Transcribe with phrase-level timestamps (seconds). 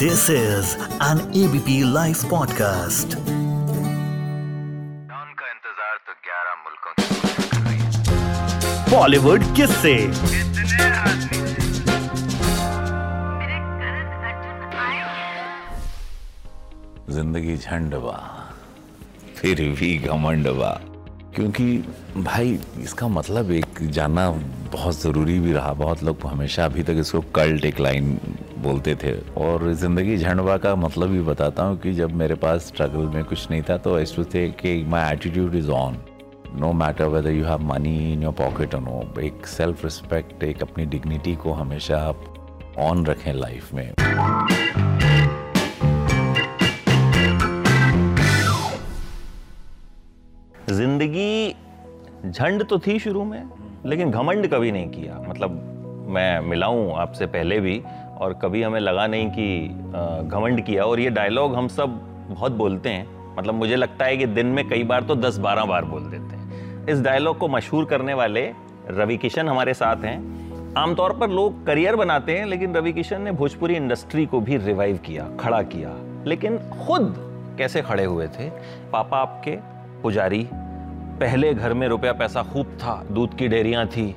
[0.00, 0.68] This is
[1.06, 3.14] an ABP Life podcast.
[5.40, 6.92] का इंतज़ार तो 11 मुल्कों
[8.92, 9.92] बॉलीवुड किस से
[17.12, 18.18] ज़िंदगी झंडवा
[19.36, 20.72] फिर भी घमंडवा।
[21.34, 21.68] क्योंकि
[22.16, 24.30] भाई इसका मतलब एक जानना
[24.72, 28.18] बहुत ज़रूरी भी रहा। बहुत लोग हमेशा अभी तक इसको कल्ट एक लाइन
[28.62, 33.06] बोलते थे। और ज़िंदगी झंडवा का मतलब भी बताता हूँ कि जब मेरे पास स्ट्रगल
[33.14, 35.96] में कुछ नहीं था तो ऐसे थे कि my attitude is on
[36.54, 40.62] no matter whether you have money in your pocket और नो एक सेल्फ रिस्पेक्ट एक
[40.62, 43.92] अपनी डिग्निटी को हमेशा आप ऑन रखें लाइफ में।
[50.70, 51.54] ज़िंदगी
[52.26, 53.42] झंड तो थी शुरू में,
[53.86, 55.66] लेकिन घमंड कभी नहीं किया। मतलब
[56.08, 57.82] मैं मिला हूँ आपसे पहले भी
[58.20, 59.68] और कभी हमें लगा नहीं कि
[60.28, 63.06] घमंड किया। और ये डायलॉग हम सब बहुत बोलते हैं।
[63.38, 66.86] मतलब मुझे लगता है कि दिन में कई बार तो 10-12 बार बोल देते हैं।
[66.86, 68.50] इस डायलॉग को मशहूर करने वाले
[68.90, 70.18] रवि किशन हमारे साथ हैं।
[70.76, 74.96] आमतौर पर लोग करियर बनाते हैं, लेकिन रवि किशन ने भोजपुरी इंडस्ट्री को भी रिवाइव
[74.96, 75.94] किया, खड़ा किया।
[76.26, 77.14] लेकिन खुद
[77.58, 78.48] कैसे खड़े हुए थे?
[78.92, 79.56] पापा आपके
[80.02, 80.46] पुजारी।
[81.20, 84.14] पहले घर में रुपया पैसा खूब था, दूध की डेयरियाँ थी।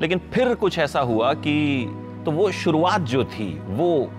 [0.00, 1.86] लेकिन फिर कुछ ऐसा हुआ कि
[2.28, 4.10] तो वो शुरुआत जो थी, वो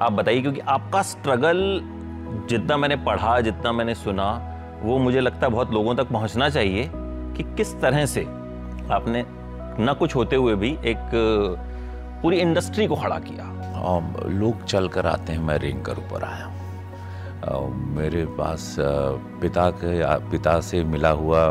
[0.00, 1.58] आप बताइए, क्योंकि आपका स्ट्रगल
[2.50, 4.26] जितना मैंने पढ़ा, जितना मैंने सुना,
[4.82, 6.90] वो मुझे लगता है बहुत लोगों तक पहुँचना चाहिए
[7.36, 8.22] कि किस तरह से
[8.90, 9.24] आपने
[9.80, 11.10] न कुछ होते हुए भी एक
[12.22, 13.48] पूरी इंडस्ट्री को खड़ा किया।
[13.80, 16.46] और लोग चल कर आते हैं, मैं रेंग कर ऊपर आया
[17.96, 18.76] मेरे पास
[19.42, 21.44] पिता के पिता से मिला हुआ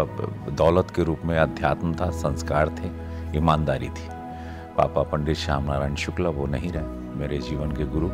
[0.55, 2.89] दौलत के रूप में अध्यात्म था, संस्कार थे,
[3.37, 4.09] ईमानदारी थी।
[4.81, 8.09] पापा पंडित श्याम नारायण शुक्ला, वो नहीं रहे मेरे जीवन के गुरु।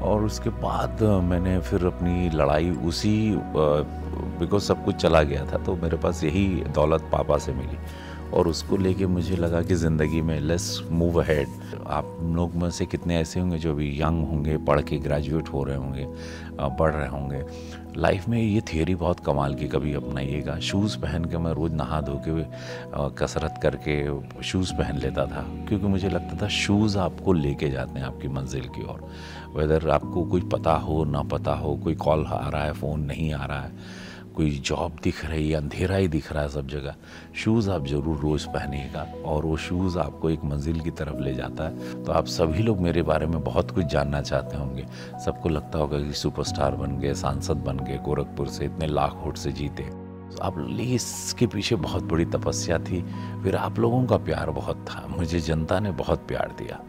[0.00, 3.14] और उसके बाद मैंने फिर अपनी लड़ाई उसी
[4.40, 7.78] बिकॉज़ सब कुछ चला गया था तो मेरे पास यही दौलत पापा से मिली।
[8.34, 11.48] और उसको लेके मुझे लगा कि ज़िंदगी में लेस मूव अहेड
[11.86, 15.62] आप लोग में से कितने ऐसे होंगे जो अभी यंग होंगे, पढ़ के ग्रेजुएट हो
[15.64, 16.06] रहे होंगे
[16.58, 17.42] बढ़ रहे होंगे।
[17.96, 22.00] लाइफ में ये थियोरी बहुत कमाल की कभी अपनाइएगा। शूज़ पहन के मैं रोज़ नहा
[22.00, 22.42] धो के
[23.16, 28.06] कसरत करके शूज़ पहन लेता था, क्योंकि मुझे लगता था शूज़ आपको लेके जाते हैं
[28.06, 29.08] आपकी मंजिल की ओर।
[29.56, 33.32] वेदर आपको कोई पता हो, ना पता हो, कोई कॉल आ रहा है फ़ोन नहीं
[33.32, 34.06] आ रहा है
[34.38, 36.94] कोई जॉब दिख रही है, अंधेरा ही दिख रहा है सब जगह।
[37.34, 41.64] शूज़ आप ज़रूर रोज़ पहनिएगा और वो शूज़ आपको एक मंजिल की तरफ़ ले जाता
[41.64, 44.86] है। तो आप सभी लोग मेरे बारे में बहुत कुछ जानना चाहते होंगे।
[45.24, 49.36] सबको लगता होगा कि सुपरस्टार बन गए, सांसद बन गए, गोरखपुर से इतने लाख वोट
[49.36, 49.82] से जीते।
[50.42, 53.04] आप इसके पीछे बहुत बड़ी तपस्या थी।
[53.42, 56.80] फिर आप लोगों का प्यार बहुत था। मुझे जनता ने बहुत प्यार दिया।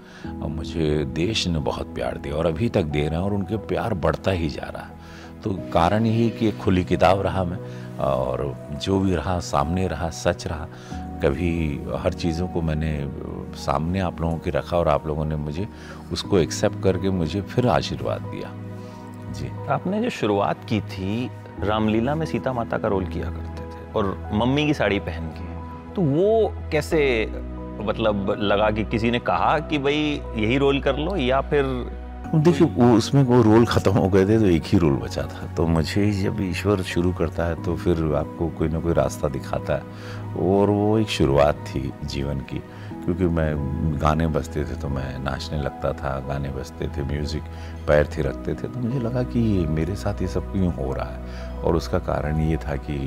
[0.41, 3.57] और मुझे देश ने बहुत प्यार दिया। और अभी तक दे रहे हैं और उनके
[3.57, 4.98] प्यार बढ़ता ही जा रहा है।
[5.44, 7.57] तो कारण यही कि एक खुली किताब रहा मैं,
[7.97, 10.67] और जो भी रहा, सामने रहा, सच रहा,
[11.23, 11.51] कभी
[12.00, 12.91] हर चीज़ों को मैंने
[13.57, 15.67] सामने आप लोगों के रखा और आप लोगों ने मुझे
[16.11, 18.51] उसको एक्सेप्ट करके मुझे फिर आशीर्वाद दिया।
[19.33, 21.29] जी। आपने जो शुरुआत की थी,
[21.59, 25.47] रामलीला में सीता माता का रोल किया करते थे और मम्मी की साड़ी पहन के
[25.94, 26.99] तो वो कैसे
[27.81, 31.66] मतलब लगा कि किसी ने कहा कि भाई यही रोल कर लो या फिर
[32.35, 35.45] देखिए, वो उसमें वो रोल ख़त्म हो गए थे तो एक ही रोल बचा था।
[35.56, 39.75] तो मुझे जब ईश्वर शुरू करता है तो फिर आपको कोई ना कोई रास्ता दिखाता
[39.75, 42.59] है। और वो एक शुरुआत थी जीवन की,
[43.06, 43.56] क्योंकि मैं
[44.01, 47.44] गाने बजते थे तो मैं नाचने लगता था, गाने बजते थे, म्यूज़िक
[47.88, 50.94] पैर थे रखते थे। तो मुझे लगा कि ये मेरे साथ ये सब क्यों हो
[50.94, 51.61] रहा है?
[51.61, 53.00] और उसका कारण ये था कि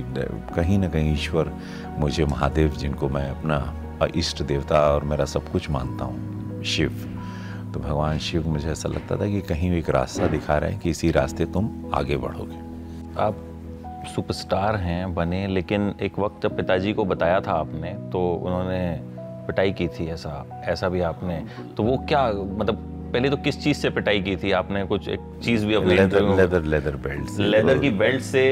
[0.57, 1.53] कहीं ना कहीं ईश्वर
[1.99, 7.09] मुझे महादेव, जिनको मैं अपना इष्ट देवता और मेरा सब कुछ मानता हूँ, शिव।
[7.75, 10.91] तो भगवान शिव मुझे ऐसा लगता था कि कहीं एक रास्ता दिखा रहे हैं कि
[10.91, 12.57] इसी रास्ते तुम आगे बढ़ोगे।
[13.21, 13.49] आप
[14.15, 19.01] सुपरस्टार हैं बने लेकिन एक वक्त जब पिताजी को बताया था आपने तो उन्होंने
[19.47, 21.45] पिटाई की थी ऐसा ऐसा भी आपने।
[21.77, 24.53] तो वो क्या मतलब पहले तो किस चीज़ से पिटाई की थी?
[24.53, 28.45] आपने कुछ एक चीज़ भी अपने leather leather leather belt leather की बेल्ट से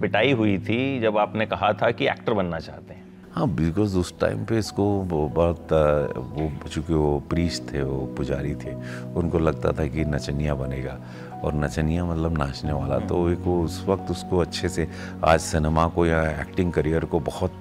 [0.00, 3.07] पिटाई हुई थी जब आपने कहा था कि एक्टर बनना चाहते हैं।
[3.38, 8.72] हाँ बिकॉज़ उस टाइम पे इसको बहुत वो चूँकि वो प्रीस थे, वो पुजारी थे,
[9.14, 10.98] उनको लगता था कि नचनिया बनेगा।
[11.44, 14.88] और नचनिया मतलब नाचने वाला। तो एक उस वक्त उसको अच्छे से
[15.24, 17.52] आज सिनेमा को या एक्टिंग करियर को बहुत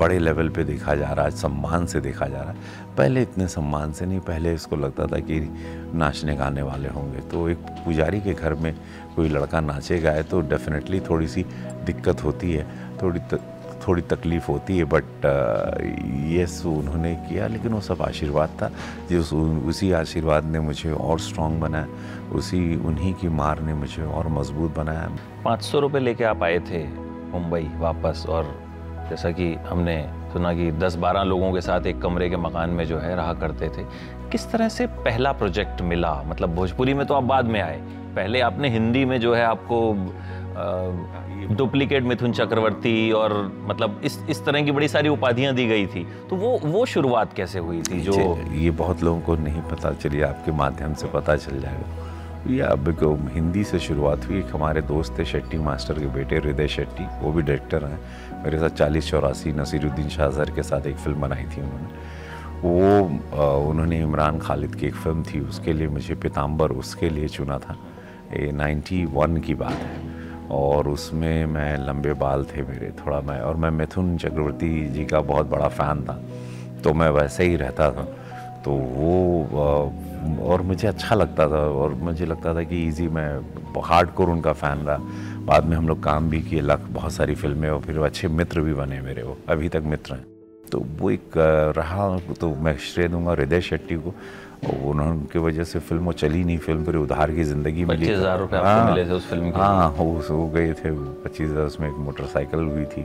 [0.00, 2.56] बड़े लेवल पे देखा जा रहा है सम्मान से देखा जा रहा है।
[2.98, 5.40] पहले इतने सम्मान से नहीं, पहले इसको लगता था कि
[5.94, 8.74] नाचने गाने वाले होंगे। तो एक पुजारी के घर में
[9.16, 11.44] कोई लड़का नाचे गाए तो डेफिनेटली थोड़ी सी
[11.86, 12.66] दिक्कत होती है।
[13.02, 13.20] थोड़ी
[13.88, 15.26] थोड़ी तकलीफ़ होती है बट
[16.32, 18.70] यस उन्होंने किया, लेकिन वो सब आशीर्वाद था।
[19.08, 21.86] जिस उसी आशीर्वाद ने मुझे और स्ट्रांग बनाया,
[22.32, 25.08] उसी उन्हीं की मार ने मुझे और मज़बूत बनाया।
[25.44, 26.84] पाँच सौ रुपये लेके आप आए थे
[27.30, 28.52] मुंबई वापस, और
[29.10, 29.96] जैसा कि हमने
[30.32, 33.68] सुना कि 10-12 लोगों के साथ एक कमरे के मकान में जो है रहा करते
[33.68, 33.84] थे।
[34.32, 36.22] किस तरह से पहला प्रोजेक्ट मिला?
[36.26, 37.80] मतलब भोजपुरी में तो आप बाद में आए।
[38.16, 39.92] पहले आपने हिंदी में जो है आपको
[41.56, 43.32] डुप्लीकेट मिथुन चक्रवर्ती और
[43.66, 47.32] मतलब इस इस तरह की बड़ी सारी उपाधियाँ दी गई थी। तो वो वो शुरुआत
[47.32, 48.14] कैसे हुई थी जो
[48.54, 52.02] ये बहुत लोगों को नहीं पता, चलिए आपके माध्यम से पता चल जाएगा।
[52.46, 56.68] ये अब हिंदी से शुरुआत हुई, एक हमारे दोस्त थे शेट्टी, मास्टर के बेटे हृदय
[56.68, 60.96] शेट्टी, वो भी डायरेक्टर हैं। मेरे साथ चालीस चौरासी नसीरुद्दीन शाह सर के साथ एक
[60.96, 61.88] फ़िल्म बनाई थी उन्होंने।
[62.62, 67.58] वो उन्होंने इमरान खालिद की एक फ़िल्म थी, उसके लिए मुझे पिताम्बर उसके लिए चुना
[67.58, 67.76] था।
[68.32, 70.13] ये नाइन्टी वन की बात है।
[70.50, 75.20] और उसमें मैं लंबे बाल थे मेरे, थोड़ा मैं, और मैं मिथुन चक्रवर्ती जी का
[75.22, 76.20] बहुत बड़ा फ़ैन था
[76.82, 78.04] तो मैं वैसे ही रहता था।
[78.64, 83.28] तो वो और मुझे अच्छा लगता था, और मुझे लगता था कि इजी मैं
[83.84, 84.98] हार्ड कोर उनका फ़ैन रहा।
[85.46, 88.60] बाद में हम लोग काम भी किए लख बहुत सारी फ़िल्में, और फिर अच्छे मित्र
[88.60, 90.24] भी बने मेरे वो, अभी तक मित्र हैं।
[90.72, 91.36] तो वो एक
[91.76, 94.14] रहा तो मैं श्रेय दूँगा हृदय शेट्टी को
[94.64, 98.38] उनकी वजह से फ़िल्म वो चली नहीं फ़िल्म फिर उधार की ज़िंदगी मिली। पच्चीस हज़ार
[98.38, 100.90] रुपये हाँ, मिले थे उस फ़िल्म के हाँ हो, हो गए थे
[101.24, 103.02] पच्चीस हज़ार उसमें एक मोटरसाइकिल हुई थी।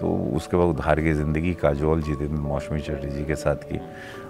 [0.00, 3.80] तो उसके बाद उधार की ज़िंदगी काजोल जितेंद्र मौसमी चटर्जी के साथ की।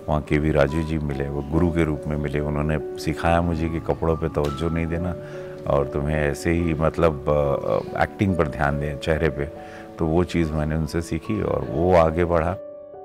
[0.09, 3.69] वहाँ के वी राजू जी मिले वो गुरु के रूप में मिले। उन्होंने सिखाया मुझे
[3.69, 5.15] कि कपड़ों पे तवज्जो नहीं देना
[5.67, 7.25] और तुम्हें ऐसे ही मतलब
[8.03, 9.49] एक्टिंग पर ध्यान दें चेहरे पे।
[9.99, 12.57] तो वो चीज़ मैंने उनसे सीखी और वो आगे बढ़ा।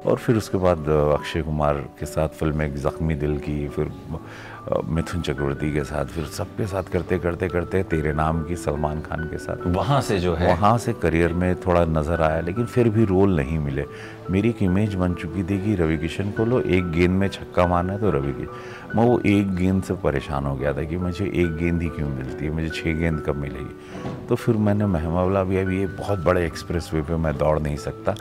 [0.06, 3.92] और फिर उसके बाद अक्षय कुमार के साथ फ़िल्म एक ज़ख्मी दिल की फिर
[4.88, 9.24] मिथुन चक्रवर्ती के साथ फिर सबके साथ करते करते करते तेरे नाम की सलमान खान
[9.30, 12.90] के साथ। वहाँ से जो है वहाँ से करियर में थोड़ा नज़र आया लेकिन फिर
[12.90, 13.86] भी रोल नहीं मिले।
[14.32, 17.68] मेरी एक इमेज बन चुकी थी कि रवि किशन को लो एक गेंद में छक्का
[17.68, 20.98] मारना है तो रवि किशन मैं वो एक गेंद से परेशान हो गया था कि
[20.98, 22.52] मुझे एक गेंद ही क्यों मिलती है?
[22.52, 24.26] मुझे छः गेंद कब मिलेगी?
[24.30, 27.78] तो फिर मैंने महमावला भी अभी ये बहुत बड़े एक्सप्रेस वे पर मैं दौड़ नहीं
[27.78, 28.16] सकता।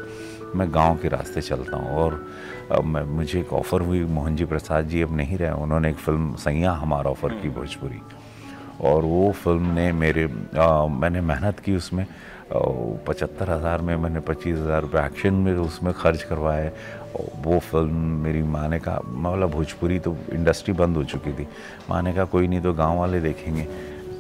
[0.57, 2.25] मैं गाँव के रास्ते चलता हूँ और
[2.73, 5.97] अब मैं मुझे एक ऑफ़र हुई मोहन जी प्रसाद जी अब नहीं रहे उन्होंने एक
[5.99, 8.01] फ़िल्म सैया हमारा ऑफ़र की भोजपुरी।
[8.81, 10.25] और वो फ़िल्म ने मेरे
[10.57, 12.07] आ, मैंने मेहनत की उसमें
[12.53, 16.73] पचहत्तर हज़ार में मैंने पच्चीस हज़ार रुपये एक्शन में उसमें खर्च करवाए।
[17.45, 21.47] वो फ़िल्म मेरी माँ ने कहा मतलब भोजपुरी तो इंडस्ट्री बंद हो चुकी थी।
[21.91, 23.67] माँ ने कहा कोई नहीं तो गाँव वाले देखेंगे।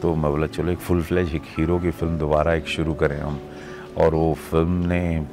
[0.03, 3.19] तो मैं बोला चलो एक फुल फ्लैज एक हीरो की फ़िल्म दोबारा एक शुरू करें
[3.21, 3.41] हम।
[3.99, 5.27] और वो फ़िल्म ने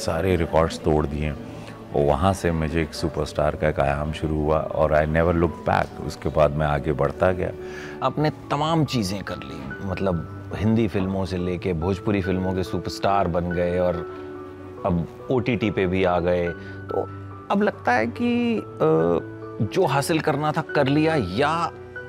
[0.00, 4.58] सारे रिकॉर्ड्स तोड़ दिए। और वहाँ से मुझे एक सुपरस्टार का एक आयाम शुरू हुआ
[4.58, 7.50] और आई नेवर लुक बैक उसके बाद मैं आगे बढ़ता गया।
[8.02, 13.50] आपने तमाम चीज़ें कर ली। मतलब हिंदी फ़िल्मों से लेके भोजपुरी फ़िल्मों के सुपरस्टार बन
[13.52, 13.96] गए और
[14.86, 16.48] अब ओटीटी पे भी आ गए।
[16.88, 17.02] तो
[17.50, 18.62] अब लगता है कि
[19.74, 21.50] जो हासिल करना था कर लिया या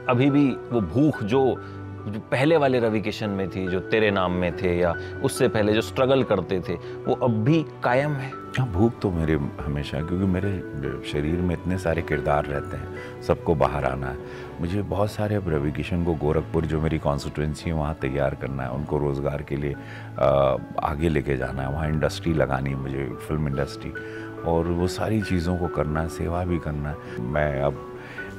[0.09, 1.41] अभी भी वो भूख जो
[2.09, 5.73] जो पहले वाले रवि किशन में थी, जो तेरे नाम में थे या उससे पहले
[5.73, 6.73] जो स्ट्रगल करते थे,
[7.05, 8.31] वो अब भी कायम है?
[8.57, 10.51] हाँ भूख तो मेरे हमेशा क्योंकि मेरे
[11.07, 14.17] शरीर में इतने सारे किरदार रहते हैं, सबको बाहर आना है।
[14.59, 18.63] मुझे बहुत सारे अब रवि किशन को गोरखपुर, जो मेरी कॉन्स्टिट्यूंसी है, वहाँ तैयार करना
[18.63, 19.75] है, उनको रोज़गार के लिए
[20.83, 23.91] आगे लेके जाना है, वहाँ इंडस्ट्री लगानी है मुझे फ़िल्म इंडस्ट्री
[24.47, 27.85] और वो सारी चीज़ों को करना है, सेवा भी करना है। मैं अब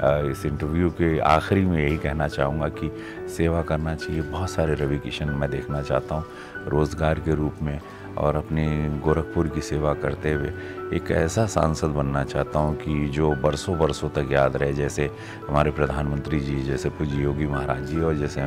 [0.03, 2.91] इस इंटरव्यू के आखिरी में यही कहना चाहूँगा कि
[3.37, 6.25] सेवा करना चाहिए। बहुत सारे रवि किशन मैं देखना चाहता हूँ,
[6.69, 7.81] रोज़गार के रूप में
[8.19, 8.65] और अपने
[9.05, 10.53] गोरखपुर की सेवा करते हुए।
[10.95, 15.11] एक ऐसा सांसद बनना चाहता हूँ कि जो बरसों बरसों तक याद रहे, जैसे
[15.49, 18.41] हमारे प्रधानमंत्री जी, जैसे पूज्य योगी महाराज जी और जैसे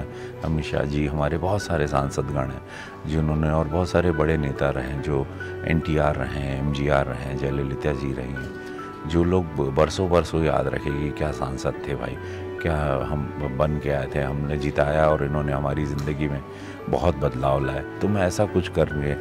[0.45, 2.61] अमित शाह जी, हमारे बहुत सारे सांसदगण हैं,
[3.07, 5.25] जिन्होंने और बहुत सारे बड़े नेता रहे जो
[5.67, 8.72] एन रहे हैं एम रहे हैं, जयललिता जी रही हैं।
[9.05, 12.17] जो लोग बरसों बरसों याद रखेगी क्या सांसद थे भाई,
[12.61, 12.75] क्या
[13.07, 13.23] हम
[13.57, 16.41] बन के आए थे, हमने जिताया और इन्होंने हमारी ज़िंदगी में
[16.89, 19.11] बहुत बदलाव लाए। तो मैं ऐसा कुछ करने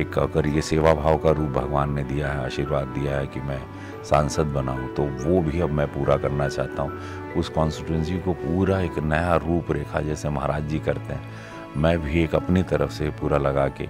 [0.00, 3.40] एक अगर ये सेवा भाव का रूप भगवान ने दिया है, आशीर्वाद दिया है कि
[3.40, 3.60] मैं
[4.04, 8.80] सांसद बनाऊँ तो वो भी अब मैं पूरा करना चाहता हूँ। उस कॉन्स्टिट्यूंसी को पूरा
[8.80, 13.10] एक नया रूप रेखा जैसे महाराज जी करते हैं। मैं भी एक अपनी तरफ़ से
[13.10, 13.84] पूरा लगा के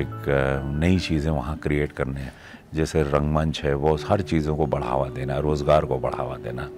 [0.00, 0.26] एक
[0.74, 2.32] नई चीज़ें वहाँ क्रिएट करने हैं।
[2.74, 6.68] जैसे रंगमंच है, वो हर चीज़ों को बढ़ावा देना, रोज़गार को बढ़ावा देना,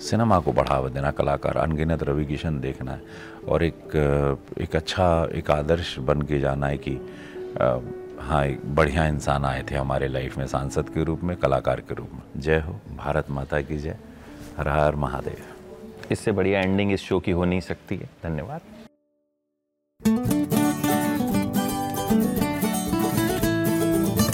[0.00, 3.00] सिनेमा को बढ़ावा देना, कलाकार अनगिनत रवि किशन देखना है
[3.48, 3.96] और एक
[4.60, 6.98] एक अच्छा एक आदर्श बन के जाना है कि
[8.20, 11.94] हाँ एक बढ़िया इंसान आए थे हमारे लाइफ में, सांसद के रूप में, कलाकार के
[11.94, 13.96] रूप में। जय हो। भारत माता की जय।
[14.58, 18.60] हर हर महादेव। इससे बढ़िया एंडिंग इस शो की हो नहीं सकती है। धन्यवाद।